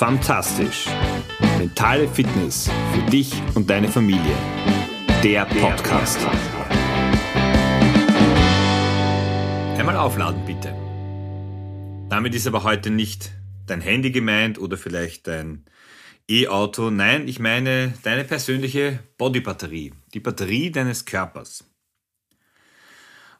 [0.00, 0.86] Fantastisch.
[1.58, 4.34] Mentale Fitness für dich und deine Familie.
[5.22, 6.18] Der Podcast.
[9.76, 10.74] Einmal aufladen bitte.
[12.08, 13.30] Damit ist aber heute nicht
[13.66, 15.66] dein Handy gemeint oder vielleicht dein
[16.30, 16.88] E-Auto.
[16.88, 19.92] Nein, ich meine deine persönliche Bodybatterie.
[20.14, 21.69] Die Batterie deines Körpers.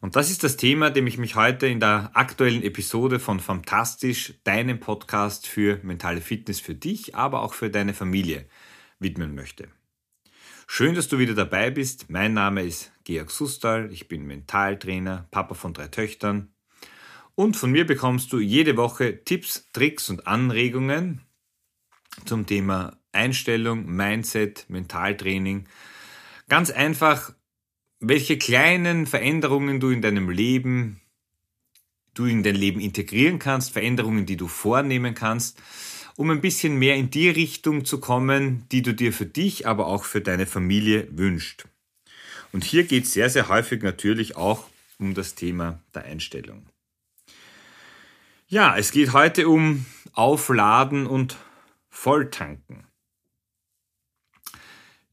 [0.00, 4.32] Und das ist das Thema, dem ich mich heute in der aktuellen Episode von Fantastisch,
[4.44, 8.46] deinem Podcast für mentale Fitness für dich, aber auch für deine Familie
[8.98, 9.68] widmen möchte.
[10.66, 12.08] Schön, dass du wieder dabei bist.
[12.08, 16.54] Mein Name ist Georg Sustal, ich bin Mentaltrainer, Papa von drei Töchtern.
[17.34, 21.20] Und von mir bekommst du jede Woche Tipps, Tricks und Anregungen
[22.24, 25.66] zum Thema Einstellung, Mindset, Mentaltraining.
[26.48, 27.34] Ganz einfach
[28.00, 31.00] welche kleinen Veränderungen du in deinem Leben,
[32.14, 35.62] du in dein Leben integrieren kannst, Veränderungen, die du vornehmen kannst,
[36.16, 39.86] um ein bisschen mehr in die Richtung zu kommen, die du dir für dich, aber
[39.86, 41.66] auch für deine Familie wünscht.
[42.52, 44.64] Und hier geht es sehr, sehr häufig natürlich auch
[44.98, 46.66] um das Thema der Einstellung.
[48.48, 51.36] Ja, es geht heute um Aufladen und
[51.88, 52.89] Volltanken.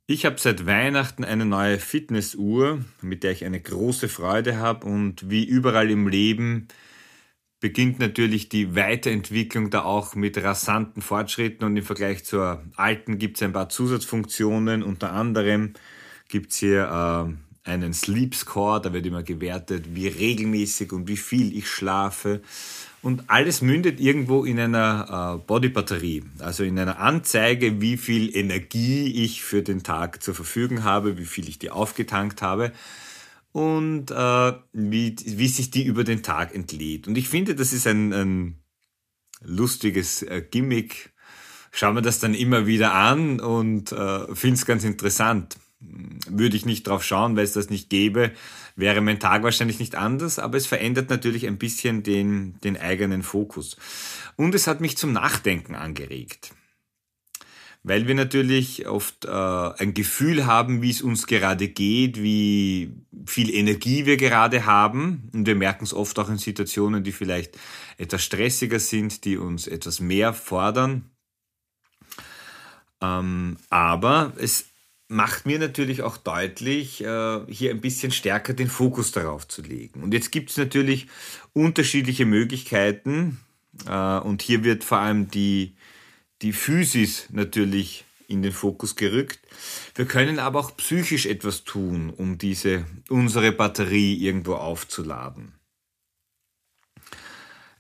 [0.10, 5.30] Ich habe seit Weihnachten eine neue Fitnessuhr, mit der ich eine große Freude habe und
[5.30, 6.70] wie überall im Leben
[7.60, 13.36] beginnt natürlich die Weiterentwicklung da auch mit rasanten Fortschritten und im Vergleich zur alten gibt
[13.36, 14.82] es ein paar Zusatzfunktionen.
[14.82, 15.74] Unter anderem
[16.30, 17.36] gibt es hier
[17.66, 22.42] äh, einen Sleep Score, da wird immer gewertet, wie regelmäßig und wie viel ich schlafe.
[23.08, 29.24] Und alles mündet irgendwo in einer äh, Bodybatterie, also in einer Anzeige, wie viel Energie
[29.24, 32.74] ich für den Tag zur Verfügung habe, wie viel ich die aufgetankt habe
[33.54, 37.08] und äh, wie, wie sich die über den Tag entlädt.
[37.08, 38.58] Und ich finde, das ist ein, ein
[39.40, 41.14] lustiges äh, Gimmick.
[41.72, 46.66] Schauen wir das dann immer wieder an und äh, finde es ganz interessant würde ich
[46.66, 48.32] nicht drauf schauen, weil es das nicht gäbe,
[48.76, 53.24] wäre mein Tag wahrscheinlich nicht anders, aber es verändert natürlich ein bisschen den, den eigenen
[53.24, 53.78] Fokus.
[54.36, 56.54] Und es hat mich zum Nachdenken angeregt.
[57.84, 62.92] Weil wir natürlich oft äh, ein Gefühl haben, wie es uns gerade geht, wie
[63.26, 65.30] viel Energie wir gerade haben.
[65.34, 67.58] Und wir merken es oft auch in Situationen, die vielleicht
[67.98, 71.10] etwas stressiger sind, die uns etwas mehr fordern.
[73.02, 74.66] Ähm, aber es
[75.08, 80.04] macht mir natürlich auch deutlich, äh, hier ein bisschen stärker den Fokus darauf zu legen.
[80.04, 81.08] Und jetzt gibt es natürlich
[81.54, 83.40] unterschiedliche Möglichkeiten
[83.88, 85.76] äh, und hier wird vor allem die,
[86.42, 89.40] die Physis natürlich in den Fokus gerückt.
[89.96, 95.57] Wir können aber auch psychisch etwas tun, um diese, unsere Batterie irgendwo aufzuladen.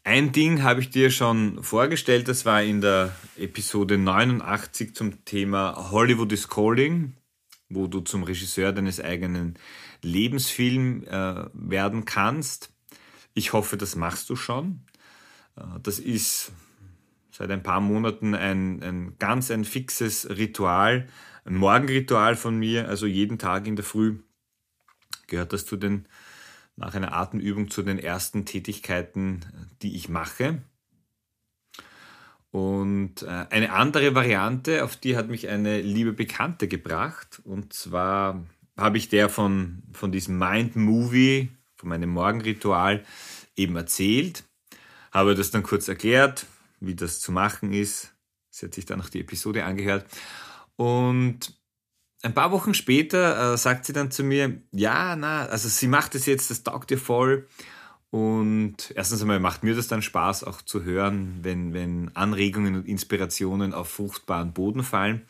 [0.08, 5.92] Ein Ding habe ich dir schon vorgestellt, das war in der Episode 89 zum Thema
[5.92, 7.18] Hollywood is Calling,
[7.68, 9.60] wo du zum Regisseur deines eigenen
[10.02, 12.72] Lebensfilms äh, werden kannst.
[13.34, 14.86] Ich hoffe, das machst du schon.
[15.58, 16.54] Äh, das ist
[17.30, 21.08] seit ein paar Monaten ein, ein ganz ein fixes Ritual,
[21.44, 24.20] ein Morgenritual von mir, also jeden Tag in der Früh
[25.28, 26.08] gehört das zu den
[26.78, 29.42] nach einer Atemübung zu den ersten Tätigkeiten,
[29.82, 30.62] die ich mache.
[32.52, 37.42] Und äh, eine andere Variante, auf die hat mich eine liebe Bekannte gebracht.
[37.44, 38.46] Und zwar
[38.78, 43.04] habe ich der von, von diesem Mind Movie, von meinem Morgenritual
[43.56, 44.44] eben erzählt,
[45.12, 46.46] habe das dann kurz erklärt,
[46.80, 48.14] wie das zu machen ist.
[48.50, 50.06] Sie hat sich dann noch die Episode angehört.
[50.76, 51.56] Und
[52.24, 56.16] ein paar Wochen später äh, sagt sie dann zu mir, ja, na, also sie macht
[56.16, 57.48] es jetzt, das taugt ihr voll.
[58.10, 62.88] Und erstens einmal macht mir das dann Spaß, auch zu hören, wenn, wenn Anregungen und
[62.88, 65.26] Inspirationen auf fruchtbaren Boden fallen.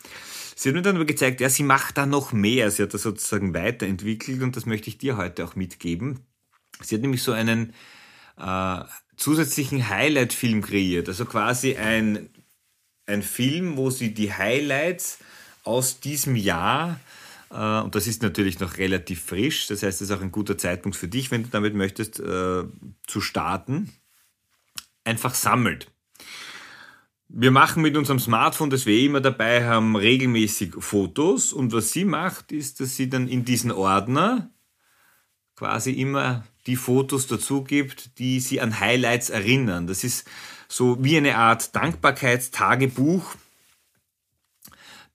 [0.56, 2.70] Sie hat mir dann aber gezeigt, ja, sie macht da noch mehr.
[2.70, 6.20] Sie hat das sozusagen weiterentwickelt und das möchte ich dir heute auch mitgeben.
[6.82, 7.74] Sie hat nämlich so einen
[8.38, 8.84] äh,
[9.18, 11.08] zusätzlichen Highlight-Film kreiert.
[11.10, 12.30] Also quasi ein,
[13.08, 15.20] ein Film, wo sie die Highlights
[15.68, 17.00] aus diesem Jahr,
[17.52, 20.58] äh, und das ist natürlich noch relativ frisch, das heißt, es ist auch ein guter
[20.58, 22.64] Zeitpunkt für dich, wenn du damit möchtest, äh,
[23.06, 23.92] zu starten,
[25.04, 25.92] einfach sammelt.
[27.30, 31.52] Wir machen mit unserem Smartphone, das wir immer dabei haben, regelmäßig Fotos.
[31.52, 34.50] Und was sie macht, ist, dass sie dann in diesen Ordner
[35.58, 39.88] quasi immer die Fotos dazu gibt, die sie an Highlights erinnern.
[39.88, 40.26] Das ist
[40.70, 43.36] so wie eine Art Dankbarkeitstagebuch,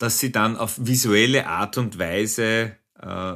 [0.02, 3.34] dass sie dann auf visuelle Art und Weise äh,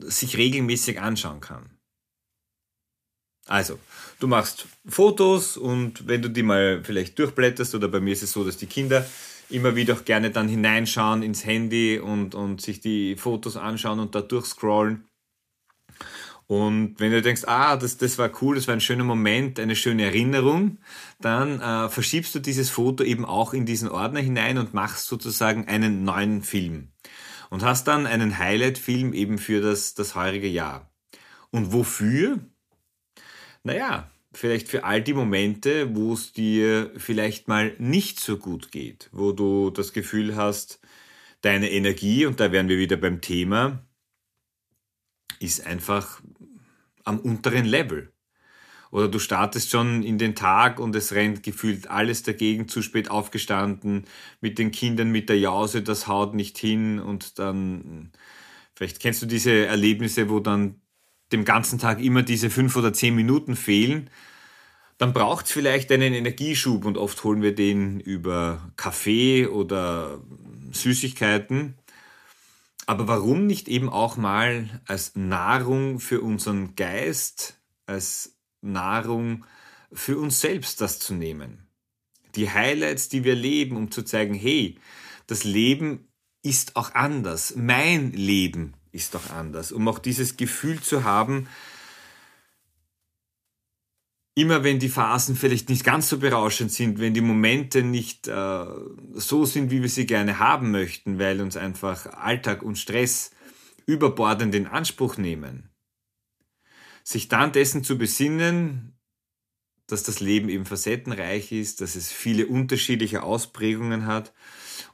[0.00, 1.70] sich regelmäßig anschauen kann.
[3.46, 3.78] Also,
[4.18, 8.32] du machst Fotos und wenn du die mal vielleicht durchblätterst, oder bei mir ist es
[8.32, 9.06] so, dass die Kinder
[9.48, 14.16] immer wieder auch gerne dann hineinschauen ins Handy und, und sich die Fotos anschauen und
[14.16, 15.04] da durchscrollen.
[16.48, 19.76] Und wenn du denkst, ah, das, das war cool, das war ein schöner Moment, eine
[19.76, 20.78] schöne Erinnerung,
[21.20, 25.68] dann äh, verschiebst du dieses Foto eben auch in diesen Ordner hinein und machst sozusagen
[25.68, 26.88] einen neuen Film.
[27.50, 30.90] Und hast dann einen Highlight-Film eben für das, das heurige Jahr.
[31.50, 32.38] Und wofür?
[33.62, 39.10] Naja, vielleicht für all die Momente, wo es dir vielleicht mal nicht so gut geht,
[39.12, 40.80] wo du das Gefühl hast,
[41.42, 43.82] deine Energie, und da wären wir wieder beim Thema,
[45.40, 46.20] ist einfach
[47.04, 48.12] am unteren Level.
[48.90, 53.10] Oder du startest schon in den Tag und es rennt gefühlt alles dagegen, zu spät
[53.10, 54.04] aufgestanden,
[54.40, 58.12] mit den Kindern mit der Jause, das haut nicht hin und dann,
[58.74, 60.80] vielleicht kennst du diese Erlebnisse, wo dann
[61.32, 64.08] dem ganzen Tag immer diese fünf oder zehn Minuten fehlen,
[64.96, 70.20] dann braucht es vielleicht einen Energieschub und oft holen wir den über Kaffee oder
[70.72, 71.74] Süßigkeiten.
[72.88, 79.44] Aber warum nicht eben auch mal als Nahrung für unseren Geist, als Nahrung
[79.92, 81.68] für uns selbst das zu nehmen?
[82.34, 84.78] Die Highlights, die wir leben, um zu zeigen, hey,
[85.26, 86.08] das Leben
[86.42, 87.54] ist auch anders.
[87.56, 89.70] Mein Leben ist doch anders.
[89.70, 91.46] Um auch dieses Gefühl zu haben,
[94.38, 98.66] immer wenn die Phasen vielleicht nicht ganz so berauschend sind, wenn die Momente nicht äh,
[99.14, 103.32] so sind, wie wir sie gerne haben möchten, weil uns einfach Alltag und Stress
[103.84, 105.70] überbordend in Anspruch nehmen,
[107.02, 108.96] sich dann dessen zu besinnen,
[109.88, 114.32] dass das Leben eben facettenreich ist, dass es viele unterschiedliche Ausprägungen hat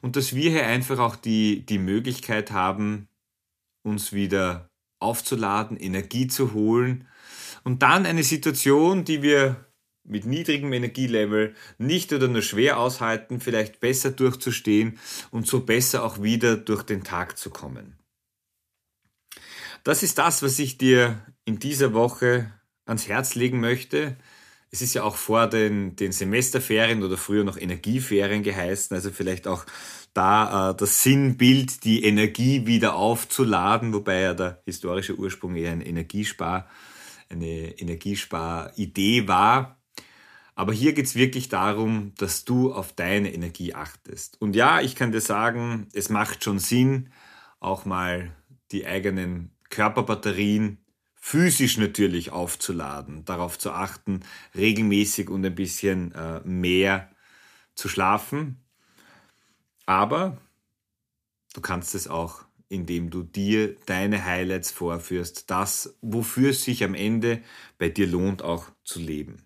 [0.01, 3.09] und dass wir hier einfach auch die, die Möglichkeit haben,
[3.83, 7.07] uns wieder aufzuladen, Energie zu holen
[7.65, 9.65] und dann eine Situation, die wir
[10.07, 14.99] mit niedrigem Energielevel nicht oder nur schwer aushalten, vielleicht besser durchzustehen
[15.31, 17.97] und so besser auch wieder durch den Tag zu kommen.
[19.83, 22.51] Das ist das, was ich dir in dieser Woche
[22.85, 24.15] ans Herz legen möchte.
[24.69, 29.47] Es ist ja auch vor den, den Semesterferien oder früher noch Energieferien geheißen, also vielleicht
[29.47, 29.65] auch
[30.13, 35.81] da äh, das Sinnbild, die Energie wieder aufzuladen, wobei ja der historische Ursprung eher ein
[35.81, 36.69] Energiespar
[37.29, 39.79] eine Energiesparidee war.
[40.55, 44.41] Aber hier geht es wirklich darum, dass du auf deine Energie achtest.
[44.41, 47.09] Und ja, ich kann dir sagen, es macht schon Sinn,
[47.59, 48.31] auch mal
[48.71, 50.77] die eigenen Körperbatterien
[51.15, 54.21] physisch natürlich aufzuladen, darauf zu achten,
[54.55, 57.09] regelmäßig und ein bisschen äh, mehr
[57.73, 58.63] zu schlafen.
[59.85, 60.37] Aber
[61.53, 66.95] du kannst es auch indem du dir deine Highlights vorführst, das, wofür es sich am
[66.95, 67.41] Ende
[67.77, 69.43] bei dir lohnt, auch zu leben.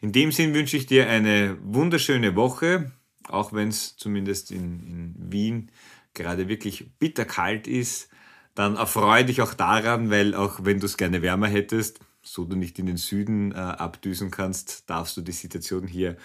[0.00, 2.92] In dem Sinn wünsche ich dir eine wunderschöne Woche,
[3.28, 5.70] auch wenn es zumindest in, in Wien
[6.14, 8.08] gerade wirklich bitterkalt ist.
[8.54, 12.56] Dann erfreue dich auch daran, weil auch wenn du es gerne wärmer hättest, so du
[12.56, 16.16] nicht in den Süden äh, abdüsen kannst, darfst du die Situation hier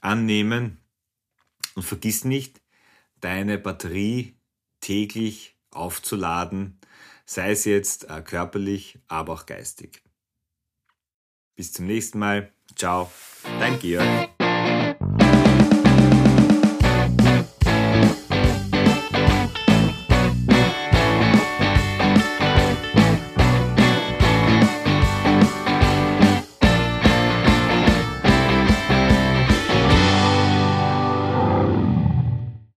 [0.00, 0.78] annehmen.
[1.74, 2.60] Und vergiss nicht,
[3.20, 4.37] deine Batterie
[4.80, 6.78] täglich aufzuladen,
[7.24, 10.02] sei es jetzt äh, körperlich, aber auch geistig.
[11.56, 12.52] Bis zum nächsten Mal.
[12.76, 13.10] Ciao,
[13.58, 14.30] dein Georg.